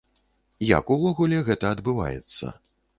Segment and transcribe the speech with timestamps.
[0.77, 2.45] Як увогуле гэта адбываецца?